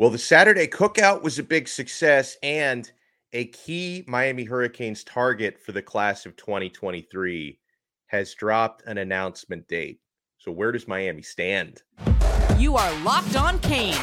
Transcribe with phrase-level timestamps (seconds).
[0.00, 2.90] Well, the Saturday cookout was a big success and
[3.34, 7.58] a key Miami Hurricanes target for the class of 2023
[8.06, 10.00] has dropped an announcement date.
[10.38, 11.82] So, where does Miami stand?
[12.56, 13.98] You are Locked On Canes,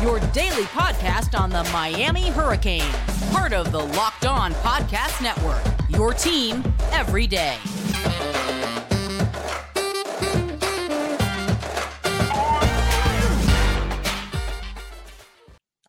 [0.00, 2.96] your daily podcast on the Miami Hurricanes,
[3.30, 7.58] part of the Locked On Podcast Network, your team every day.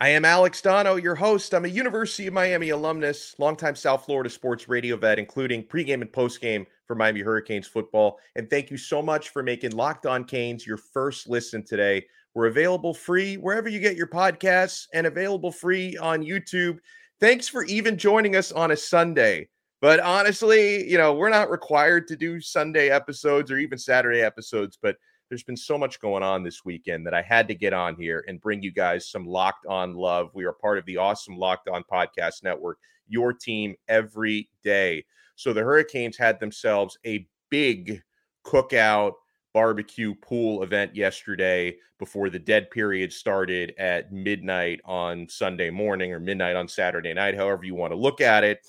[0.02, 1.54] I am Alex Donno, your host.
[1.54, 6.12] I'm a University of Miami alumnus, longtime South Florida sports radio vet, including pregame and
[6.12, 8.20] postgame for Miami Hurricanes football.
[8.36, 12.06] And thank you so much for making Locked On Canes your first listen today.
[12.34, 16.80] We're available free wherever you get your podcasts and available free on YouTube.
[17.22, 19.48] Thanks for even joining us on a Sunday.
[19.80, 24.78] But honestly, you know, we're not required to do Sunday episodes or even Saturday episodes,
[24.82, 24.98] but
[25.30, 28.24] there's been so much going on this weekend that I had to get on here
[28.28, 30.30] and bring you guys some locked on love.
[30.34, 32.78] We are part of the awesome Locked On Podcast Network,
[33.08, 35.06] your team every day.
[35.36, 38.02] So the Hurricanes had themselves a big
[38.46, 39.14] cookout
[39.54, 46.20] barbecue pool event yesterday before the dead period started at midnight on Sunday morning or
[46.20, 48.60] midnight on Saturday night, however you want to look at it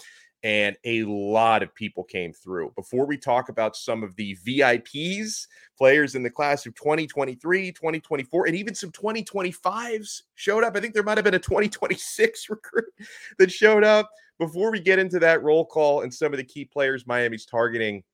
[0.47, 2.73] and a lot of people came through.
[2.77, 8.47] Before we talk about some of the VIPs, players in the class of 2023, 2024,
[8.47, 10.77] and even some 2025s showed up.
[10.77, 12.85] I think there might have been a 2026 recruit
[13.41, 14.09] that showed up.
[14.39, 18.05] Before we get into that roll call and some of the key players Miami's targeting,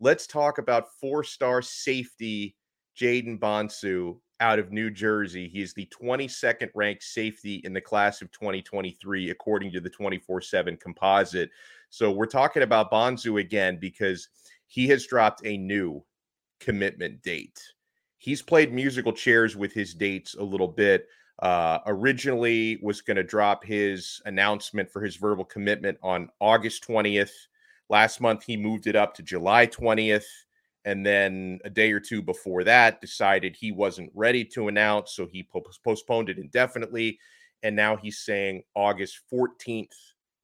[0.00, 2.56] let's talk about four star safety
[2.98, 5.48] Jaden Bonsu out of New Jersey.
[5.48, 10.40] He is the 22nd ranked safety in the class of 2023, according to the 24
[10.40, 11.50] 7 composite.
[11.90, 14.28] So we're talking about Bonsu again because
[14.66, 16.04] he has dropped a new
[16.60, 17.60] commitment date.
[18.18, 21.06] He's played musical chairs with his dates a little bit.
[21.38, 27.30] Uh, originally was going to drop his announcement for his verbal commitment on August 20th.
[27.88, 30.26] Last month, he moved it up to July 20th
[30.88, 35.26] and then a day or two before that decided he wasn't ready to announce so
[35.26, 35.46] he
[35.84, 37.18] postponed it indefinitely
[37.62, 39.88] and now he's saying august 14th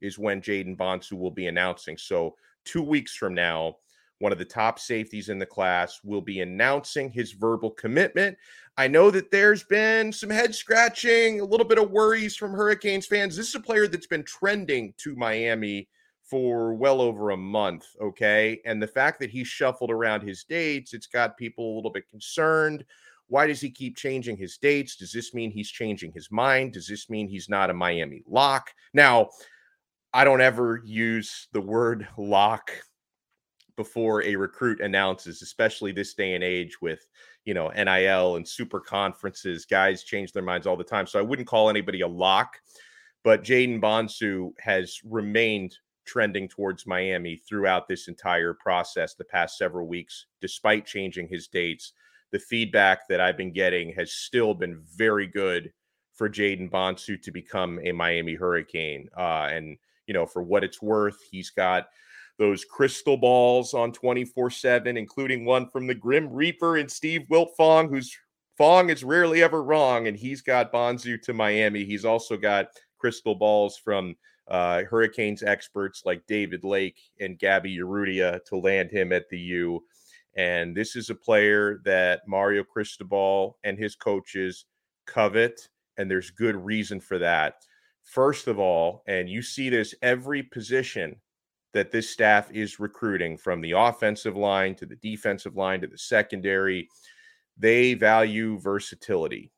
[0.05, 1.97] is when jaden bonsu will be announcing.
[1.97, 3.77] So two weeks from now
[4.19, 8.39] one of the top safeties in the class will be announcing his verbal commitment.
[8.77, 13.07] I know that there's been some head scratching a little bit of worries from hurricanes
[13.07, 13.37] fans.
[13.37, 15.89] This is a player that's been trending to miami
[16.25, 17.87] for well over a month.
[18.01, 18.61] Okay.
[18.65, 22.09] And the fact that he shuffled around his dates, it's got people a little bit
[22.09, 22.85] concerned.
[23.29, 24.97] Why does he keep changing his dates?
[24.97, 26.73] Does this mean he's changing his mind?
[26.73, 28.71] Does this mean he's not a Miami lock?
[28.93, 29.31] Now,
[30.13, 32.71] I don't ever use the word lock
[33.77, 37.09] before a recruit announces, especially this day and age with,
[37.45, 39.67] you know, NIL and super conferences.
[39.67, 41.07] Guys change their minds all the time.
[41.07, 42.57] So I wouldn't call anybody a lock,
[43.25, 49.87] but Jaden Bonsu has remained trending towards Miami throughout this entire process the past several
[49.87, 51.93] weeks, despite changing his dates.
[52.31, 55.73] The feedback that I've been getting has still been very good
[56.15, 59.09] for Jaden Bonsu to become a Miami Hurricane.
[59.17, 59.77] Uh, and,
[60.07, 61.89] you know, for what it's worth, he's got
[62.39, 67.89] those crystal balls on 24 7, including one from the Grim Reaper and Steve Wiltfong,
[67.89, 68.17] who's
[68.57, 71.85] Fong is rarely ever wrong, and he's got Bonsu to Miami.
[71.85, 74.15] He's also got crystal balls from
[74.49, 79.85] uh, Hurricanes experts like David Lake and Gabby Urrutia to land him at the U.
[80.37, 84.67] And this is a player that Mario Cristobal and his coaches
[85.07, 87.55] covet, and there's good reason for that.
[88.03, 91.17] First of all, and you see this every position
[91.73, 95.99] that this staff is recruiting from the offensive line to the defensive line to the
[95.99, 96.89] secondary,
[97.59, 99.51] they value versatility.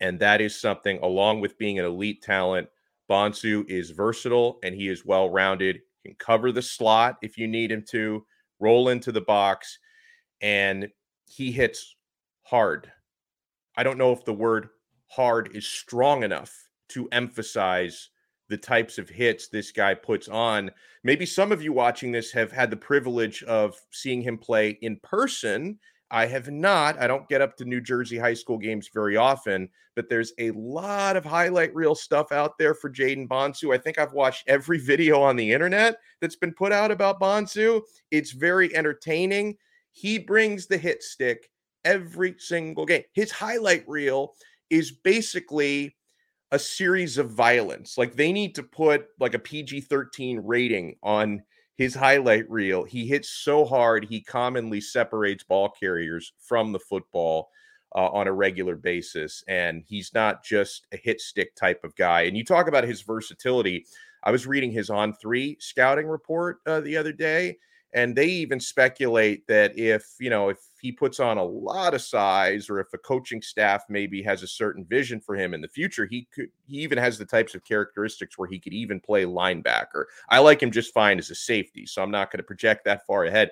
[0.00, 2.68] And that is something, along with being an elite talent,
[3.08, 5.80] Bonsu is versatile and he is well rounded.
[6.04, 8.24] Can cover the slot if you need him to,
[8.60, 9.78] roll into the box,
[10.40, 10.88] and
[11.26, 11.96] he hits
[12.42, 12.90] hard.
[13.76, 14.68] I don't know if the word
[15.08, 16.52] hard is strong enough
[16.90, 18.10] to emphasize
[18.48, 20.70] the types of hits this guy puts on.
[21.04, 24.98] Maybe some of you watching this have had the privilege of seeing him play in
[25.02, 25.78] person
[26.10, 26.98] I have not.
[26.98, 30.50] I don't get up to New Jersey high school games very often, but there's a
[30.52, 33.74] lot of highlight reel stuff out there for Jaden Bonsu.
[33.74, 37.82] I think I've watched every video on the internet that's been put out about Bonsu.
[38.10, 39.56] It's very entertaining.
[39.92, 41.50] He brings the hit stick
[41.84, 43.02] every single game.
[43.12, 44.34] His highlight reel
[44.70, 45.96] is basically
[46.50, 47.98] a series of violence.
[47.98, 51.42] Like they need to put like a PG 13 rating on
[51.78, 57.50] his highlight reel, he hits so hard, he commonly separates ball carriers from the football.
[57.94, 59.42] uh, on a regular basis.
[59.48, 62.22] And he's not just a hit stick type of guy.
[62.22, 63.86] And you talk about his versatility.
[64.22, 67.56] I was reading his on three scouting report uh, the other day,
[67.94, 72.02] and they even speculate that if you know if he puts on a lot of
[72.02, 75.68] size or if a coaching staff maybe has a certain vision for him in the
[75.68, 79.24] future he could he even has the types of characteristics where he could even play
[79.24, 80.04] linebacker.
[80.28, 83.06] I like him just fine as a safety so i'm not going to project that
[83.06, 83.50] far ahead.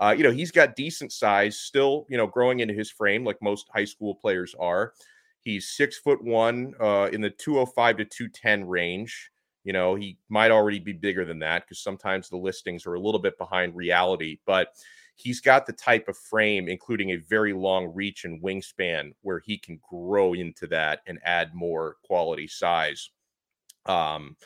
[0.00, 3.40] Uh, you know he's got decent size still you know growing into his frame like
[3.42, 4.92] most high school players are.
[5.40, 9.30] He's six foot one uh, in the 205 to 210 range
[9.68, 13.00] you know, he might already be bigger than that because sometimes the listings are a
[13.00, 14.68] little bit behind reality, but
[15.16, 19.58] he's got the type of frame, including a very long reach and wingspan, where he
[19.58, 23.10] can grow into that and add more quality size.
[23.84, 24.38] Um,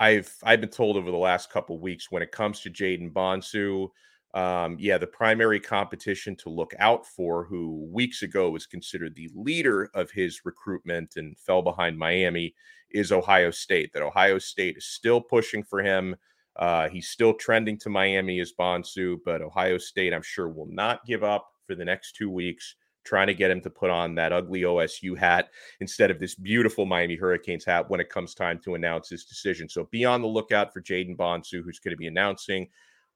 [0.00, 3.90] I've I've been told over the last couple weeks when it comes to Jaden Bonsu,
[4.36, 9.30] um, yeah, the primary competition to look out for, who weeks ago was considered the
[9.36, 12.56] leader of his recruitment and fell behind Miami,
[12.94, 13.92] is Ohio State.
[13.92, 16.16] That Ohio State is still pushing for him.
[16.56, 21.04] Uh, he's still trending to Miami as Bonsu, but Ohio State, I'm sure, will not
[21.04, 24.32] give up for the next two weeks, trying to get him to put on that
[24.32, 25.48] ugly OSU hat
[25.80, 29.68] instead of this beautiful Miami Hurricanes hat when it comes time to announce his decision.
[29.68, 32.68] So be on the lookout for Jaden Bonsu, who's going to be announcing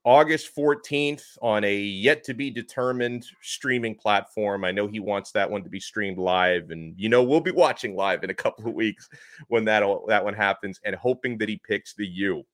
[0.04, 4.64] August 14th on a yet to be determined streaming platform.
[4.64, 7.50] I know he wants that one to be streamed live and you know we'll be
[7.50, 9.08] watching live in a couple of weeks
[9.48, 12.44] when that that one happens and hoping that he picks the U.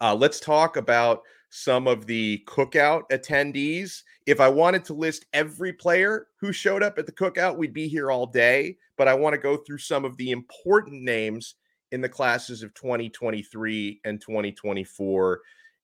[0.00, 4.02] Uh, let's talk about some of the cookout attendees.
[4.26, 7.88] If I wanted to list every player who showed up at the cookout, we'd be
[7.88, 11.54] here all day, but I want to go through some of the important names
[11.92, 15.40] in the classes of 2023 and 2024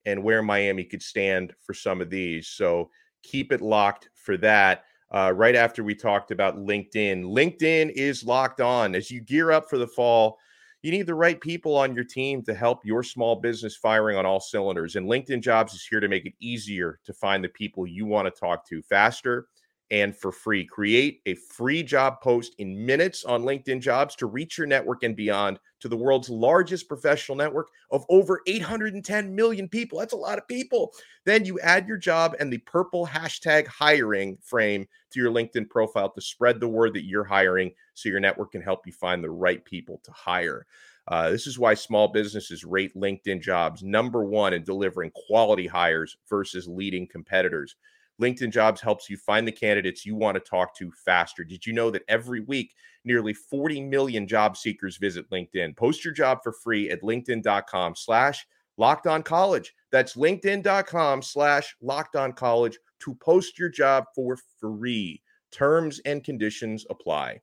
[0.06, 2.48] and where Miami could stand for some of these.
[2.48, 2.90] So
[3.22, 4.84] keep it locked for that.
[5.10, 8.94] Uh, right after we talked about LinkedIn, LinkedIn is locked on.
[8.94, 10.38] As you gear up for the fall,
[10.82, 14.26] you need the right people on your team to help your small business firing on
[14.26, 14.96] all cylinders.
[14.96, 18.26] And LinkedIn Jobs is here to make it easier to find the people you want
[18.26, 19.46] to talk to faster
[19.92, 20.64] and for free.
[20.64, 25.14] Create a free job post in minutes on LinkedIn Jobs to reach your network and
[25.14, 29.98] beyond to the world's largest professional network of over 810 million people.
[29.98, 30.92] That's a lot of people.
[31.26, 36.10] Then you add your job and the purple hashtag hiring frame to your LinkedIn profile
[36.10, 39.30] to spread the word that you're hiring so your network can help you find the
[39.30, 40.66] right people to hire.
[41.08, 46.16] Uh, this is why small businesses rate LinkedIn jobs number one in delivering quality hires
[46.30, 47.76] versus leading competitors.
[48.20, 51.44] LinkedIn Jobs helps you find the candidates you want to talk to faster.
[51.44, 52.74] Did you know that every week,
[53.04, 55.76] nearly 40 million job seekers visit LinkedIn?
[55.76, 59.74] Post your job for free at linkedin.com slash locked on college.
[59.90, 65.22] That's linkedin.com slash locked on college to post your job for free.
[65.50, 67.40] Terms and conditions apply.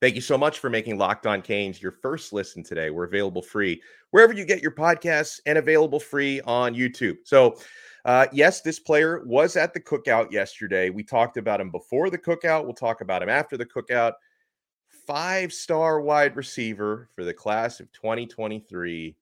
[0.00, 2.90] Thank you so much for making Locked On Canes your first listen today.
[2.90, 3.82] We're available free
[4.12, 7.16] wherever you get your podcasts and available free on YouTube.
[7.24, 7.58] So,
[8.04, 10.90] uh, yes, this player was at the cookout yesterday.
[10.90, 12.64] We talked about him before the cookout.
[12.64, 14.12] We'll talk about him after the cookout.
[15.06, 19.16] Five star wide receiver for the class of 2023,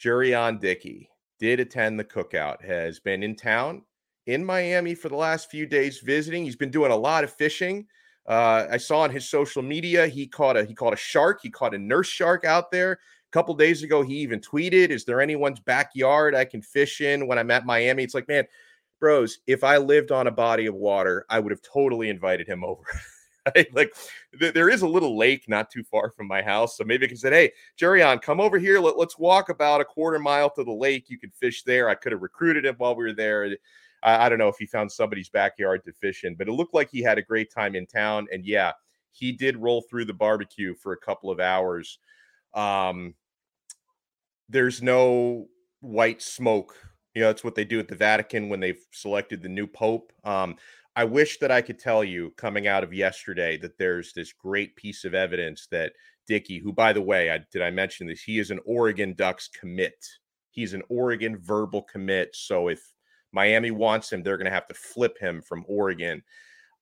[0.00, 1.08] Jurrion Dickey,
[1.38, 3.82] did attend the cookout, has been in town
[4.26, 6.44] in Miami for the last few days visiting.
[6.44, 7.86] He's been doing a lot of fishing.
[8.26, 11.40] Uh, I saw on his social media he caught a he caught a shark.
[11.42, 12.98] He caught a nurse shark out there
[13.34, 17.36] couple days ago, he even tweeted, Is there anyone's backyard I can fish in when
[17.36, 18.04] I'm at Miami?
[18.04, 18.44] It's like, man,
[19.00, 22.62] bros, if I lived on a body of water, I would have totally invited him
[22.62, 22.84] over.
[23.72, 23.92] like
[24.38, 26.76] th- there is a little lake not too far from my house.
[26.76, 28.78] So maybe I can say, Hey, Jurrion, come over here.
[28.78, 31.10] Let, let's walk about a quarter mile to the lake.
[31.10, 31.88] You can fish there.
[31.88, 33.50] I could have recruited him while we were there.
[34.04, 36.72] I, I don't know if he found somebody's backyard to fish in, but it looked
[36.72, 38.28] like he had a great time in town.
[38.32, 38.70] And yeah,
[39.10, 41.98] he did roll through the barbecue for a couple of hours.
[42.54, 43.14] Um,
[44.48, 45.46] there's no
[45.80, 46.74] white smoke.
[47.14, 50.12] You know, that's what they do at the Vatican when they've selected the new pope.
[50.24, 50.56] Um,
[50.96, 54.76] I wish that I could tell you coming out of yesterday that there's this great
[54.76, 55.92] piece of evidence that
[56.26, 58.22] Dickey, who, by the way, I, did I mention this?
[58.22, 59.94] He is an Oregon Ducks commit.
[60.50, 62.30] He's an Oregon verbal commit.
[62.34, 62.80] So if
[63.32, 66.22] Miami wants him, they're going to have to flip him from Oregon.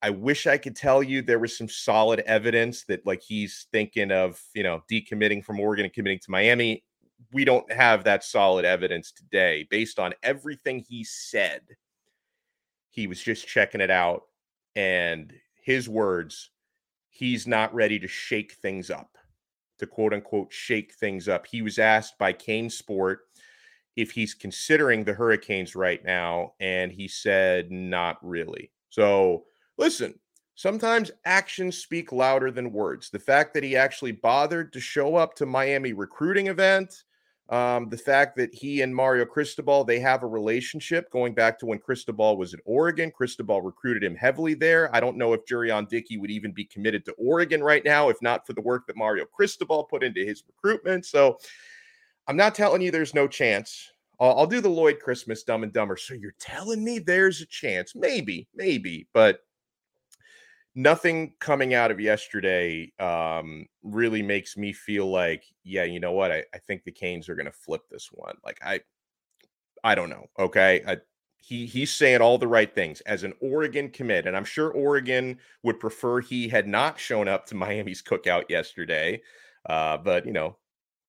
[0.03, 4.11] I wish I could tell you there was some solid evidence that like he's thinking
[4.11, 6.85] of, you know, decommitting from Oregon and committing to Miami
[7.33, 11.61] we don't have that solid evidence today based on everything he said.
[12.91, 14.23] He was just checking it out.
[14.75, 16.51] And his words,
[17.11, 19.17] he's not ready to shake things up,
[19.79, 21.47] to quote unquote shake things up.
[21.47, 23.19] He was asked by CaneSport
[23.97, 28.73] if he's considering the Hurricanes right now, and he said, not really.
[28.89, 29.45] So
[29.77, 30.19] listen,
[30.55, 33.11] sometimes actions speak louder than words.
[33.11, 37.05] The fact that he actually bothered to show up to Miami recruiting event,
[37.49, 41.67] um, the fact that he and Mario Cristobal they have a relationship going back to
[41.67, 43.11] when Cristobal was at Oregon.
[43.11, 44.95] Cristobal recruited him heavily there.
[44.95, 48.21] I don't know if Jurrion Dickey would even be committed to Oregon right now if
[48.23, 51.05] not for the work that Mario Cristobal put into his recruitment.
[51.05, 51.39] So
[52.27, 53.91] I'm not telling you there's no chance.
[54.21, 55.97] I'll, I'll do the Lloyd Christmas Dumb and Dumber.
[55.97, 57.95] So you're telling me there's a chance?
[57.95, 59.41] Maybe, maybe, but
[60.75, 66.33] nothing coming out of yesterday um, really makes me feel like, yeah, you know what?
[66.33, 68.37] I, I think the Canes are going to flip this one.
[68.45, 68.81] Like I,
[69.85, 70.27] I don't know.
[70.39, 70.99] Okay, I,
[71.37, 75.39] he he's saying all the right things as an Oregon commit, and I'm sure Oregon
[75.65, 79.21] would prefer he had not shown up to Miami's cookout yesterday.
[79.69, 80.57] Uh, but you know,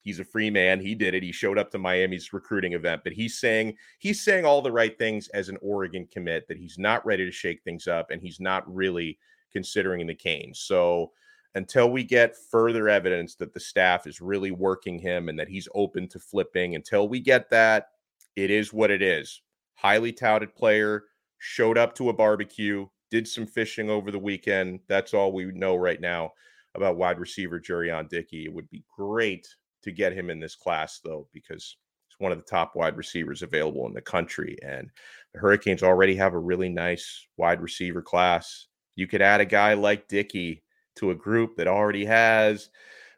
[0.01, 0.79] he's a free man.
[0.79, 1.23] He did it.
[1.23, 4.97] He showed up to Miami's recruiting event, but he's saying he's saying all the right
[4.97, 8.39] things as an Oregon commit that he's not ready to shake things up and he's
[8.39, 9.17] not really
[9.53, 10.59] considering the Canes.
[10.59, 11.11] So
[11.55, 15.69] until we get further evidence that the staff is really working him and that he's
[15.75, 17.89] open to flipping, until we get that,
[18.35, 19.41] it is what it is.
[19.75, 21.05] Highly touted player,
[21.37, 24.79] showed up to a barbecue, did some fishing over the weekend.
[24.87, 26.31] That's all we know right now
[26.73, 28.45] about wide receiver Jurrion Dickey.
[28.45, 29.47] It would be great
[29.83, 33.43] to get him in this class, though, because he's one of the top wide receivers
[33.43, 34.57] available in the country.
[34.63, 34.89] And
[35.33, 38.67] the Hurricanes already have a really nice wide receiver class.
[38.95, 40.63] You could add a guy like Dickey
[40.95, 42.69] to a group that already has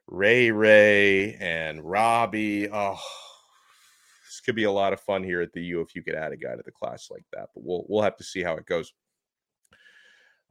[0.07, 2.69] Ray Ray and Robbie.
[2.71, 2.99] Oh,
[4.25, 6.31] this could be a lot of fun here at the U if you could add
[6.31, 7.49] a guy to the class like that.
[7.53, 8.93] But we'll we'll have to see how it goes.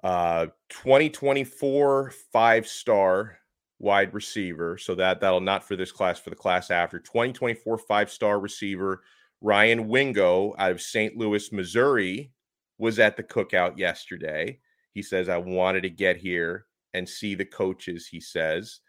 [0.02, 3.38] Uh, 2024 five star
[3.78, 4.76] wide receiver.
[4.78, 9.02] So that that'll not for this class, for the class after 2024 five star receiver
[9.40, 11.16] Ryan Wingo out of St.
[11.16, 12.33] Louis, Missouri,
[12.78, 14.59] was at the cookout yesterday.
[14.94, 18.80] He says, I wanted to get here and see the coaches, he says.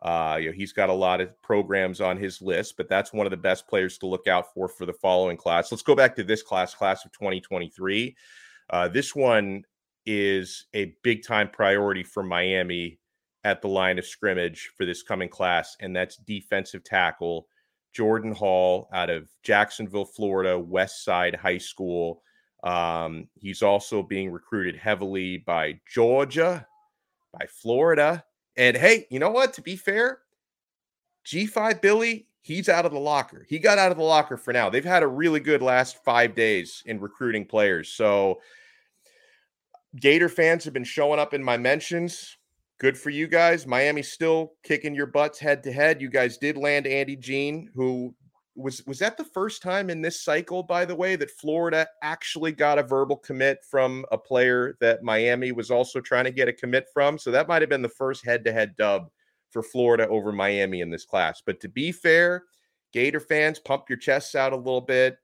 [0.00, 3.26] Uh, you know, he's got a lot of programs on his list, but that's one
[3.26, 5.72] of the best players to look out for for the following class.
[5.72, 8.16] Let's go back to this class, class of 2023.
[8.70, 9.64] Uh, this one
[10.06, 13.00] is a big time priority for Miami
[13.42, 17.48] at the line of scrimmage for this coming class, and that's defensive tackle
[17.92, 22.22] Jordan Hall out of Jacksonville, Florida, West Side High School.
[22.64, 26.66] Um, he's also being recruited heavily by Georgia,
[27.32, 28.24] by Florida.
[28.56, 29.52] And hey, you know what?
[29.54, 30.20] To be fair,
[31.24, 33.46] G5 Billy, he's out of the locker.
[33.48, 34.70] He got out of the locker for now.
[34.70, 37.90] They've had a really good last five days in recruiting players.
[37.90, 38.40] So,
[39.96, 42.36] Gator fans have been showing up in my mentions.
[42.78, 43.66] Good for you guys.
[43.66, 46.00] Miami's still kicking your butts head to head.
[46.00, 48.14] You guys did land Andy Jean, who
[48.58, 52.52] was was that the first time in this cycle by the way that Florida actually
[52.52, 56.52] got a verbal commit from a player that Miami was also trying to get a
[56.52, 57.18] commit from?
[57.18, 59.08] So that might have been the first head-to-head dub
[59.50, 61.40] for Florida over Miami in this class.
[61.44, 62.44] But to be fair
[62.92, 65.18] Gator fans pump your chests out a little bit.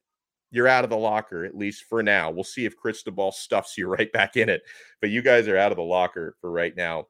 [0.51, 2.31] You're out of the locker at least for now.
[2.31, 4.63] We'll see if Cristobal stuffs you right back in it.
[5.01, 7.07] But you guys are out of the locker for right now.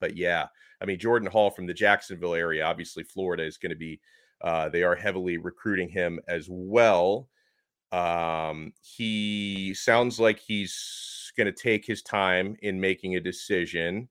[0.00, 0.46] But yeah
[0.80, 4.00] I mean Jordan Hall from the Jacksonville area obviously Florida is going to be
[4.44, 7.28] uh, they are heavily recruiting him as well.
[7.92, 14.08] Um, he sounds like he's going to take his time in making a decision.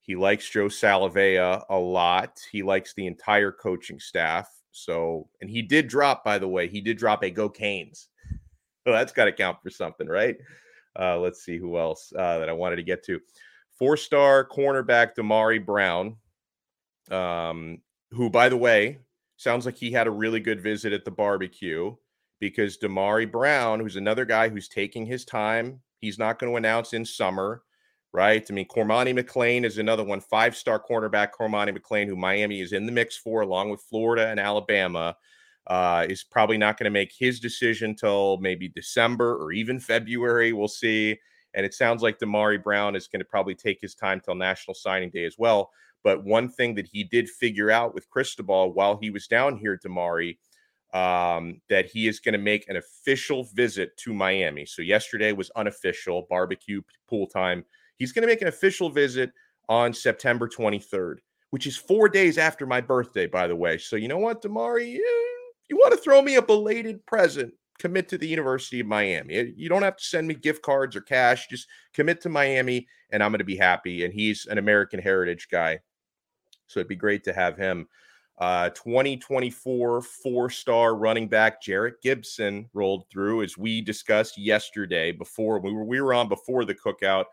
[0.00, 2.40] He likes Joe Salave'a a lot.
[2.50, 4.50] He likes the entire coaching staff.
[4.72, 8.08] So, and he did drop, by the way, he did drop a Go Canes.
[8.84, 10.36] So that's got to count for something, right?
[10.98, 13.20] Uh, let's see who else uh, that I wanted to get to.
[13.78, 16.16] Four star cornerback Damari Brown,
[17.12, 17.78] um,
[18.10, 18.98] who, by the way,
[19.42, 21.96] Sounds like he had a really good visit at the barbecue
[22.38, 26.92] because Damari Brown, who's another guy who's taking his time, he's not going to announce
[26.92, 27.64] in summer,
[28.12, 28.46] right?
[28.48, 32.72] I mean, Cormani McClain is another one, five star cornerback Cormani McClain, who Miami is
[32.72, 35.16] in the mix for, along with Florida and Alabama.
[35.66, 40.52] Uh, is probably not going to make his decision till maybe December or even February.
[40.52, 41.18] We'll see.
[41.54, 44.74] And it sounds like Damari Brown is going to probably take his time till National
[44.74, 45.72] Signing Day as well.
[46.04, 49.78] But one thing that he did figure out with Cristobal while he was down here,
[49.78, 50.38] Damari,
[50.92, 54.66] um, that he is going to make an official visit to Miami.
[54.66, 57.64] So yesterday was unofficial barbecue pool time.
[57.96, 59.32] He's going to make an official visit
[59.68, 61.16] on September 23rd,
[61.50, 63.78] which is four days after my birthday, by the way.
[63.78, 65.28] So you know what, Damari, you,
[65.68, 67.54] you want to throw me a belated present?
[67.78, 69.54] Commit to the University of Miami.
[69.56, 71.48] You don't have to send me gift cards or cash.
[71.48, 74.04] Just commit to Miami, and I'm going to be happy.
[74.04, 75.80] And he's an American Heritage guy.
[76.72, 77.86] So it'd be great to have him.
[78.38, 85.60] Uh, 2024 four star running back Jerrick Gibson rolled through as we discussed yesterday before
[85.60, 87.26] we were we were on before the cookout.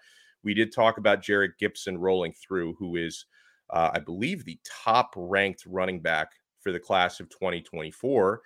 [0.44, 3.26] We did talk about Jerrick Gibson rolling through, who is,
[3.72, 8.42] uh, I believe, the top ranked running back for the class of 2024.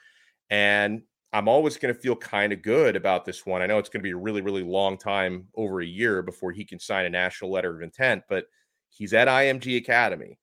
[0.50, 1.01] And
[1.33, 3.62] I'm always going to feel kind of good about this one.
[3.62, 6.51] I know it's going to be a really, really long time over a year before
[6.51, 8.45] he can sign a national letter of intent, but
[8.89, 10.38] he's at IMG Academy.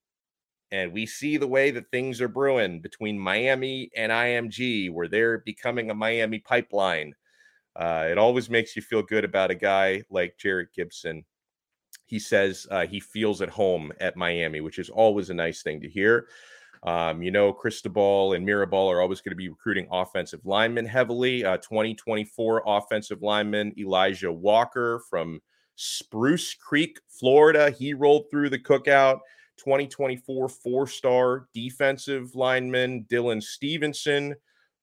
[0.73, 5.39] And we see the way that things are brewing between Miami and IMG, where they're
[5.39, 7.15] becoming a Miami pipeline.
[7.75, 11.25] Uh, it always makes you feel good about a guy like Jerrick Gibson.
[12.07, 15.81] He says uh, he feels at home at Miami, which is always a nice thing
[15.81, 16.27] to hear.
[16.83, 21.45] Um, you know, Cristobal and Mirabal are always going to be recruiting offensive linemen heavily.
[21.45, 25.41] Uh, 2024 offensive lineman Elijah Walker from
[25.77, 27.71] Spruce Creek, Florida.
[27.71, 29.21] He rolled through the cookout.
[29.63, 34.35] 2024 four star defensive lineman Dylan Stevenson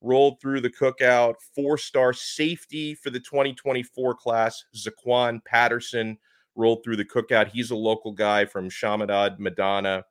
[0.02, 1.36] rolled through the cookout.
[1.56, 6.18] Four star safety for the 2024 class, Zaquan Patterson
[6.56, 7.48] rolled through the cookout.
[7.48, 10.04] He's a local guy from Chaminade, Madonna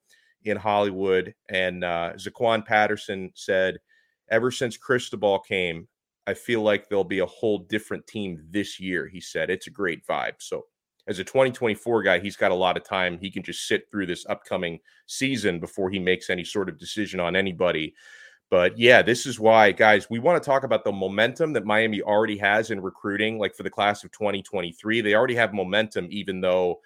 [0.45, 1.35] in Hollywood.
[1.49, 3.79] And uh, Zaquan Patterson said,
[4.31, 5.89] ever since Cristobal came,
[6.27, 9.07] I feel like there'll be a whole different team this year.
[9.07, 10.35] He said, it's a great vibe.
[10.39, 10.67] So,
[11.09, 13.19] as a 2024 guy, he's got a lot of time.
[13.19, 17.21] He can just sit through this upcoming season before he makes any sort of decision
[17.21, 17.95] on anybody.
[18.51, 22.01] But yeah, this is why, guys, we want to talk about the momentum that Miami
[22.03, 23.39] already has in recruiting.
[23.39, 26.81] Like for the class of 2023, they already have momentum, even though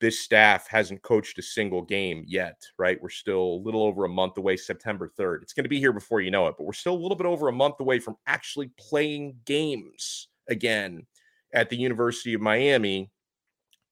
[0.00, 3.00] this staff hasn't coached a single game yet, right?
[3.00, 5.42] We're still a little over a month away, September 3rd.
[5.42, 7.26] It's going to be here before you know it, but we're still a little bit
[7.26, 11.06] over a month away from actually playing games again
[11.52, 13.10] at the University of Miami.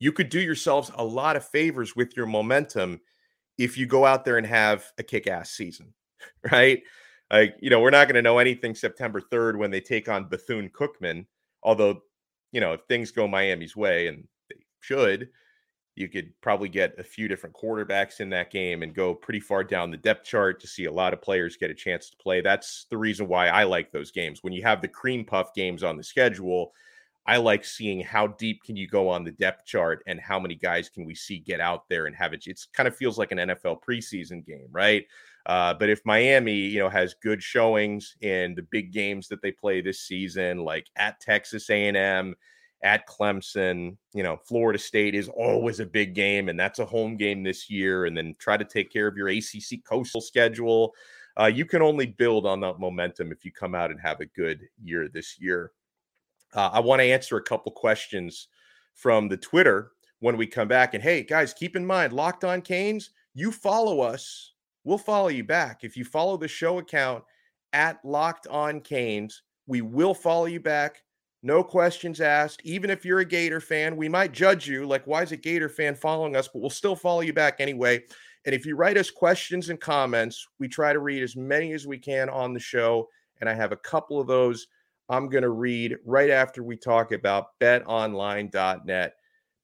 [0.02, 3.00] You could do yourselves a lot of favors with your momentum
[3.56, 5.94] if you go out there and have a kick ass season,
[6.50, 6.82] right?
[7.30, 10.28] Like, you know, we're not going to know anything September 3rd when they take on
[10.28, 11.26] Bethune Cookman,
[11.62, 12.02] although,
[12.50, 15.28] you know, if things go Miami's way and they should,
[15.94, 19.62] you could probably get a few different quarterbacks in that game and go pretty far
[19.62, 22.40] down the depth chart to see a lot of players get a chance to play.
[22.40, 24.42] That's the reason why I like those games.
[24.42, 26.72] When you have the cream puff games on the schedule,
[27.26, 30.56] I like seeing how deep can you go on the depth chart and how many
[30.56, 32.44] guys can we see get out there and have it.
[32.46, 35.04] It's kind of feels like an NFL preseason game, right?
[35.46, 39.52] Uh, but if Miami, you know, has good showings in the big games that they
[39.52, 42.34] play this season, like at Texas A&M,
[42.82, 43.96] at Clemson.
[44.12, 47.70] You know, Florida State is always a big game, and that's a home game this
[47.70, 48.06] year.
[48.06, 50.92] And then try to take care of your ACC coastal schedule.
[51.40, 54.26] Uh, you can only build on that momentum if you come out and have a
[54.26, 55.72] good year this year.
[56.54, 58.48] Uh, I want to answer a couple questions
[58.94, 60.94] from the Twitter when we come back.
[60.94, 64.52] And hey, guys, keep in mind, Locked On Canes, you follow us,
[64.84, 65.82] we'll follow you back.
[65.82, 67.24] If you follow the show account
[67.72, 71.02] at Locked On Canes, we will follow you back
[71.42, 72.62] no questions asked.
[72.64, 75.68] Even if you're a Gator fan, we might judge you like, why is a Gator
[75.68, 76.48] fan following us?
[76.48, 78.02] But we'll still follow you back anyway.
[78.46, 81.86] And if you write us questions and comments, we try to read as many as
[81.86, 83.08] we can on the show.
[83.40, 84.68] And I have a couple of those
[85.08, 89.14] I'm going to read right after we talk about betonline.net.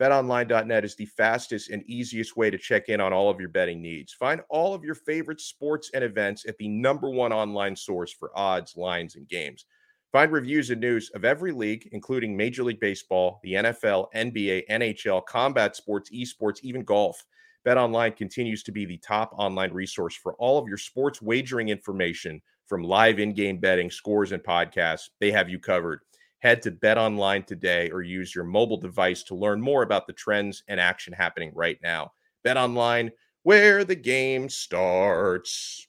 [0.01, 3.83] BetOnline.net is the fastest and easiest way to check in on all of your betting
[3.83, 4.13] needs.
[4.13, 8.31] Find all of your favorite sports and events at the number one online source for
[8.37, 9.65] odds, lines, and games.
[10.13, 15.25] Find reviews and news of every league, including Major League Baseball, the NFL, NBA, NHL,
[15.27, 17.25] combat sports, esports, even golf.
[17.67, 22.41] BetOnline continues to be the top online resource for all of your sports wagering information
[22.69, 25.09] from live in-game betting, scores, and podcasts.
[25.19, 26.01] They have you covered.
[26.41, 30.13] Head to Bet Online today or use your mobile device to learn more about the
[30.13, 32.13] trends and action happening right now.
[32.45, 33.11] Bet Online,
[33.43, 35.89] where the game starts.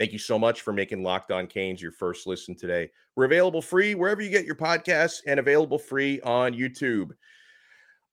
[0.00, 2.90] Thank you so much for making Locked On Canes your first listen today.
[3.14, 7.10] We're available free wherever you get your podcasts and available free on YouTube.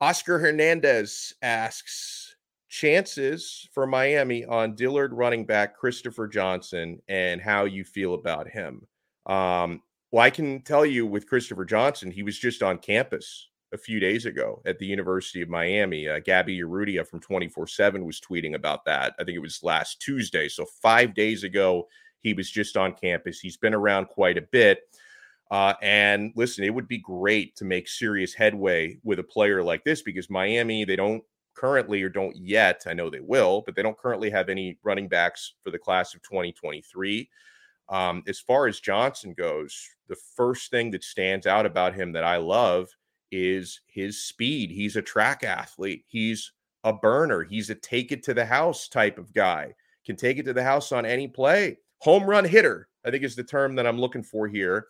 [0.02, 2.29] Oscar Hernandez asks
[2.70, 8.88] chances for Miami on Dillard running back Christopher Johnson and how you feel about him.
[9.26, 13.78] Um, well, I can tell you with Christopher Johnson, he was just on campus a
[13.78, 16.08] few days ago at the University of Miami.
[16.08, 19.14] Uh, Gabby Urrutia from 24 7 was tweeting about that.
[19.20, 20.48] I think it was last Tuesday.
[20.48, 21.88] So, five days ago,
[22.22, 23.40] he was just on campus.
[23.40, 24.82] He's been around quite a bit.
[25.52, 29.84] Uh, and listen, it would be great to make serious headway with a player like
[29.84, 31.24] this because Miami, they don't
[31.60, 35.08] currently or don't yet, I know they will, but they don't currently have any running
[35.10, 37.30] backs for the class of 2023.
[37.90, 42.24] Um, as far as Johnson goes, the first thing that stands out about him that
[42.24, 42.88] I love
[43.32, 44.72] is his speed.
[44.72, 46.06] He's a track athlete.
[46.08, 46.52] He's
[46.84, 47.44] a burner.
[47.44, 49.74] He's a take it to the house type of guy.
[50.06, 51.78] Can take it to the house on any play.
[52.00, 54.88] Home run hitter, I think is the term that I'm looking for here.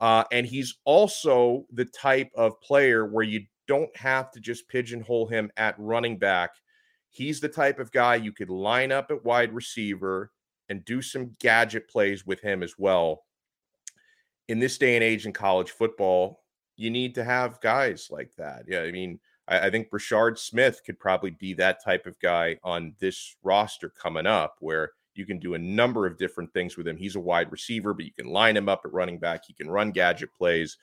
[0.00, 5.26] Uh, and he's also the type of player where you don't have to just pigeonhole
[5.26, 6.50] him at running back.
[7.10, 10.32] He's the type of guy you could line up at wide receiver
[10.68, 13.24] and do some gadget plays with him as well.
[14.48, 16.42] In this day and age in college football,
[16.76, 18.64] you need to have guys like that.
[18.66, 22.58] Yeah, I mean, I, I think Brashard Smith could probably be that type of guy
[22.64, 26.88] on this roster coming up, where you can do a number of different things with
[26.88, 26.96] him.
[26.96, 29.44] He's a wide receiver, but you can line him up at running back.
[29.46, 30.76] He can run gadget plays.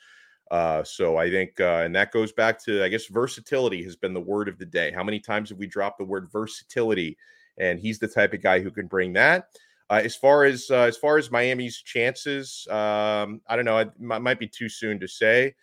[0.51, 4.13] Uh, so I think, uh, and that goes back to, I guess, versatility has been
[4.13, 4.91] the word of the day.
[4.91, 7.17] How many times have we dropped the word versatility?
[7.57, 9.47] And he's the type of guy who can bring that.
[9.89, 13.77] Uh, as far as uh, as far as Miami's chances, um, I don't know.
[13.77, 15.55] It might be too soon to say.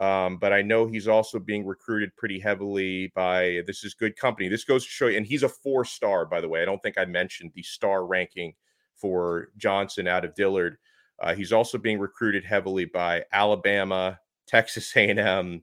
[0.00, 4.48] Um, but I know he's also being recruited pretty heavily by this is good company.
[4.48, 6.62] This goes to show you, and he's a four star, by the way.
[6.62, 8.54] I don't think I mentioned the star ranking
[8.96, 10.78] for Johnson out of Dillard.
[11.20, 15.62] Uh, he's also being recruited heavily by Alabama, Texas A&M,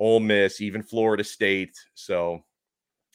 [0.00, 1.76] Ole Miss, even Florida State.
[1.94, 2.44] So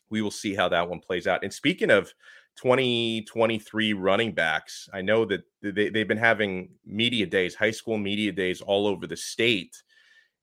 [0.09, 1.43] we will see how that one plays out.
[1.43, 2.13] And speaking of
[2.57, 8.31] 2023 running backs, I know that they, they've been having media days, high school media
[8.31, 9.75] days all over the state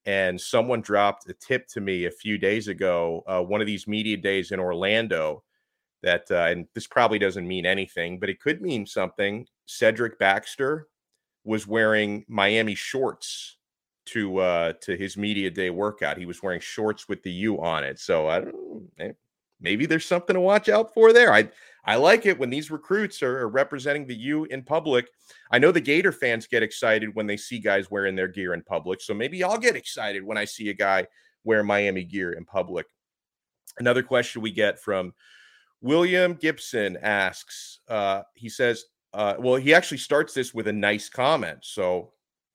[0.07, 3.87] and someone dropped a tip to me a few days ago uh, one of these
[3.87, 5.43] media days in orlando
[6.03, 10.87] that uh, and this probably doesn't mean anything but it could mean something cedric baxter
[11.45, 13.57] was wearing miami shorts
[14.07, 17.85] to uh to his media day workout he was wearing shorts with the u on
[17.85, 19.13] it so i don't eh,
[19.61, 21.49] maybe there's something to watch out for there i
[21.87, 25.09] I like it when these recruits are, representing the U in public.
[25.53, 28.63] I know the Gator fans get excited when they see guys wearing their gear in
[28.63, 29.01] public.
[29.01, 31.07] So maybe I'll get excited when I see a guy
[31.45, 32.87] wear Miami gear in public.
[33.79, 35.15] Another question we get from
[35.81, 41.09] William Gibson asks, uh, he says, uh, well, he actually starts this with a nice
[41.09, 41.59] comment.
[41.63, 42.13] So,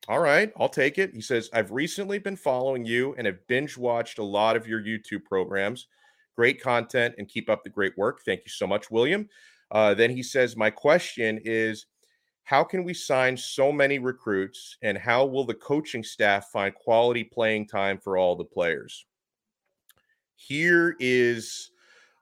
[0.08, 1.14] all right, I'll take it.
[1.14, 4.82] He says, I've recently been following you and have binge watched a lot of your
[4.82, 5.88] YouTube programs.
[6.36, 8.22] Great content and keep up the great work.
[8.26, 9.30] Thank you so much, William.
[9.70, 11.86] Uh, then he says, My question is
[12.44, 17.24] how can we sign so many recruits and how will the coaching staff find quality
[17.24, 19.06] playing time for all the players?
[20.36, 21.72] Here is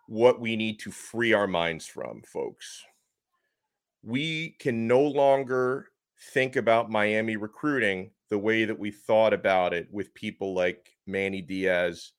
[0.07, 2.83] what we need to free our minds from, folks.
[4.03, 5.88] We can no longer
[6.19, 11.41] think about Miami recruiting the way that we thought about it with people like Manny
[11.41, 12.11] Diaz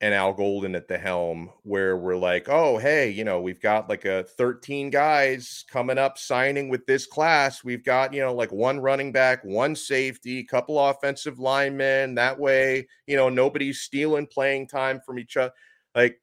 [0.00, 3.88] and Al Golden at the helm, where we're like, oh, hey, you know, we've got
[3.88, 7.64] like a 13 guys coming up signing with this class.
[7.64, 12.14] We've got, you know, like one running back, one safety, couple offensive linemen.
[12.16, 15.54] That way, you know, nobody's stealing playing time from each other.
[15.94, 16.20] Like,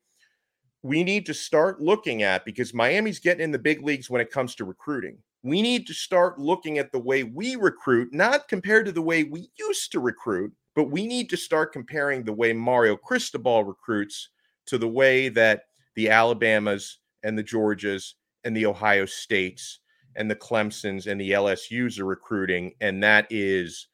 [0.83, 4.29] we need to start looking at because Miami's getting in the big leagues when it
[4.29, 5.17] comes to recruiting.
[5.43, 9.23] We need to start looking at the way we recruit, not compared to the way
[9.23, 14.29] we used to recruit, but we need to start comparing the way Mario Cristobal recruits
[14.67, 15.63] to the way that
[15.95, 19.79] the Alabamas and the Georgias and the Ohio States
[20.15, 22.73] and the Clemsons and the LSUs are recruiting.
[22.81, 23.87] And that is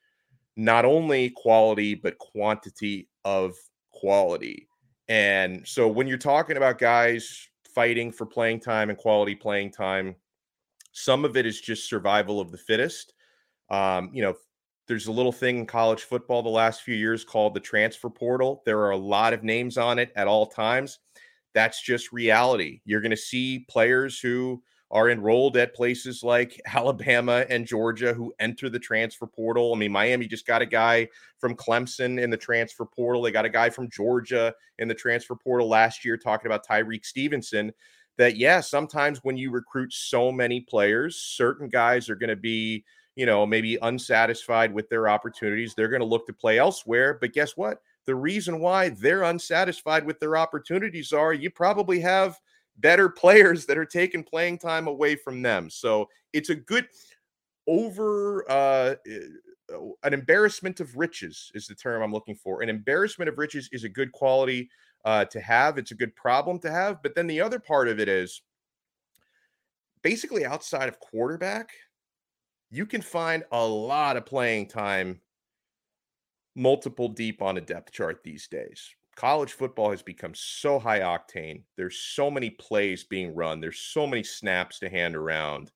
[0.55, 3.55] not only quality, but quantity of
[3.91, 4.67] quality.
[5.07, 10.15] And so when you're talking about guys fighting for playing time and quality playing time,
[10.99, 13.13] some of it is just survival of the fittest.
[13.69, 14.35] Um, you know,
[14.87, 18.63] there's a little thing in college football the last few years called the transfer portal.
[18.65, 20.99] There are a lot of names on it at all times.
[21.53, 22.81] That's just reality.
[22.85, 28.33] You're going to see players who are enrolled at places like Alabama and Georgia who
[28.39, 29.73] enter the transfer portal.
[29.73, 31.07] I mean, Miami just got a guy
[31.37, 33.21] from Clemson in the transfer portal.
[33.21, 37.05] They got a guy from Georgia in the transfer portal last year talking about Tyrique
[37.05, 37.71] Stevenson.
[38.19, 42.85] That, yeah, sometimes when you recruit so many players, certain guys are going to be
[43.19, 47.17] you know, maybe unsatisfied with their opportunities, they're going to look to play elsewhere.
[47.19, 47.81] But guess what?
[48.05, 52.39] The reason why they're unsatisfied with their opportunities are you probably have
[52.77, 55.69] better players that are taking playing time away from them.
[55.69, 56.87] So it's a good
[57.67, 62.61] over uh, eh, an embarrassment of riches is the term I'm looking for.
[62.61, 64.69] An embarrassment of riches is a good quality
[65.05, 65.77] uh, to have.
[65.77, 67.01] It's a good problem to have.
[67.01, 68.41] But then the other part of it is
[70.01, 71.71] basically outside of quarterback,
[72.69, 75.21] you can find a lot of playing time
[76.55, 78.89] multiple deep on a depth chart these days.
[79.15, 81.63] College football has become so high octane.
[81.75, 83.59] There's so many plays being run.
[83.59, 85.71] There's so many snaps to hand around.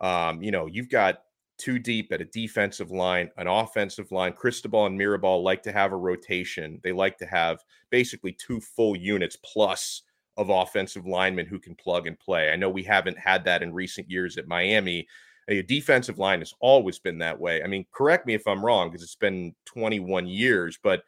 [0.00, 1.20] Um, you know, you've got
[1.64, 4.34] two deep at a defensive line, an offensive line.
[4.34, 6.78] Cristobal and Mirabal like to have a rotation.
[6.82, 10.02] They like to have basically two full units plus
[10.36, 12.50] of offensive linemen who can plug and play.
[12.50, 15.06] I know we haven't had that in recent years at Miami,
[15.48, 17.62] a defensive line has always been that way.
[17.62, 21.02] I mean, correct me if I'm wrong because it's been 21 years, but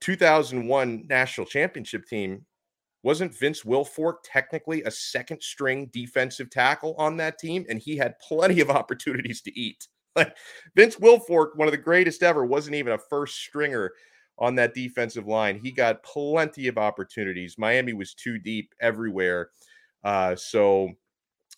[0.00, 2.44] 2001 national championship team,
[3.02, 7.64] wasn't Vince Wilfork technically a second string defensive tackle on that team?
[7.68, 9.88] And he had plenty of opportunities to eat.
[10.16, 10.36] Like
[10.74, 13.92] Vince Wilfork, one of the greatest ever, wasn't even a first stringer
[14.38, 15.60] on that defensive line.
[15.62, 17.58] He got plenty of opportunities.
[17.58, 19.50] Miami was too deep everywhere.
[20.02, 20.90] Uh, so,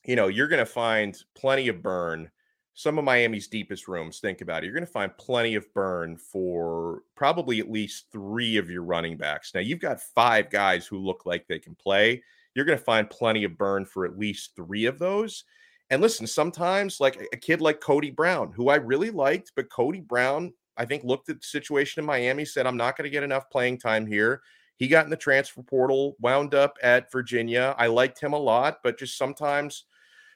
[0.05, 2.31] you know, you're going to find plenty of burn.
[2.75, 4.67] Some of Miami's deepest rooms, think about it.
[4.67, 9.19] You're going to find plenty of burn for probably at least three of your running
[9.19, 9.53] backs.
[9.55, 12.23] Now, you've got five guys who look like they can play.
[12.55, 15.45] You're going to find plenty of burn for at least three of those.
[15.91, 20.01] And listen, sometimes like a kid like Cody Brown, who I really liked, but Cody
[20.01, 23.23] Brown, I think, looked at the situation in Miami, said, I'm not going to get
[23.23, 24.41] enough playing time here.
[24.79, 27.75] He got in the transfer portal, wound up at Virginia.
[27.77, 29.85] I liked him a lot, but just sometimes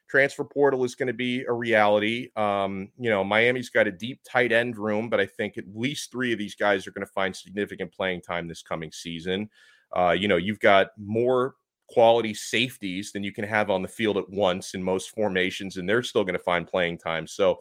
[0.08, 2.30] transfer portal is going to be a reality.
[2.36, 6.12] Um, you know, Miami's got a deep tight end room, but I think at least
[6.12, 9.48] three of these guys are going to find significant playing time this coming season.
[9.96, 11.54] Uh, you know, you've got more
[11.88, 15.88] quality safeties than you can have on the field at once in most formations, and
[15.88, 17.26] they're still going to find playing time.
[17.26, 17.60] So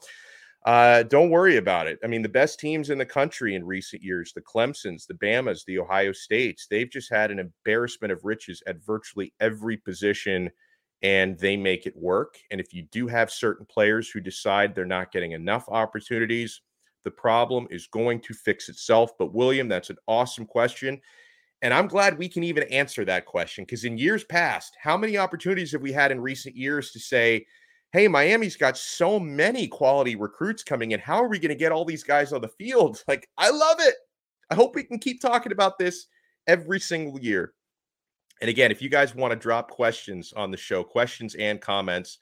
[0.66, 2.00] uh, don't worry about it.
[2.04, 5.64] I mean, the best teams in the country in recent years, the Clemsons, the Bamas,
[5.66, 10.50] the Ohio States, they've just had an embarrassment of riches at virtually every position
[11.06, 12.40] and they make it work.
[12.50, 16.62] And if you do have certain players who decide they're not getting enough opportunities,
[17.04, 19.12] the problem is going to fix itself.
[19.20, 21.00] But, William, that's an awesome question.
[21.62, 25.16] And I'm glad we can even answer that question because in years past, how many
[25.16, 27.46] opportunities have we had in recent years to say,
[27.92, 31.00] hey, Miami's got so many quality recruits coming in.
[31.00, 33.04] How are we going to get all these guys on the field?
[33.08, 33.94] Like, I love it.
[34.50, 36.08] I hope we can keep talking about this
[36.48, 37.54] every single year.
[38.42, 42.20] And again, if you guys want to drop questions on the show, questions and comments,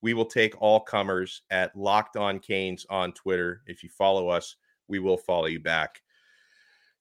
[0.00, 3.62] we will take all comers at Locked On Canes on Twitter.
[3.66, 4.56] If you follow us,
[4.88, 6.02] we will follow you back.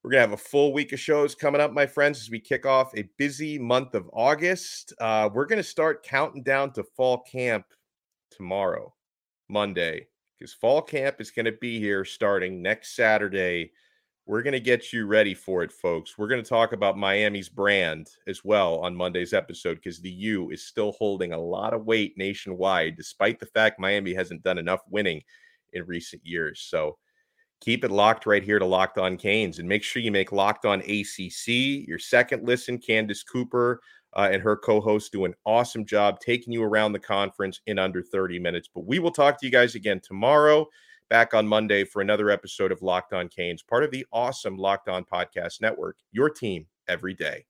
[0.03, 2.39] We're going to have a full week of shows coming up, my friends, as we
[2.39, 4.93] kick off a busy month of August.
[4.99, 7.65] Uh, we're going to start counting down to fall camp
[8.31, 8.93] tomorrow,
[9.47, 13.71] Monday, because fall camp is going to be here starting next Saturday
[14.25, 16.17] we're going to get you ready for it, folks.
[16.17, 20.51] We're going to talk about Miami's brand as well on Monday's episode because the U
[20.51, 24.81] is still holding a lot of weight nationwide, despite the fact Miami hasn't done enough
[24.89, 25.21] winning
[25.73, 26.61] in recent years.
[26.69, 26.97] So
[27.61, 30.65] keep it locked right here to Locked On Canes and make sure you make Locked
[30.65, 31.47] On ACC
[31.87, 32.77] your second listen.
[32.77, 33.81] Candace Cooper
[34.15, 37.79] uh, and her co host do an awesome job taking you around the conference in
[37.79, 38.69] under 30 minutes.
[38.73, 40.67] But we will talk to you guys again tomorrow
[41.11, 44.87] back on Monday for another episode of Locked On Canes, part of the awesome Locked
[44.87, 47.43] On Podcast Network, your team every day.